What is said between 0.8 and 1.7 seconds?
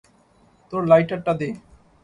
Lighter টা দে!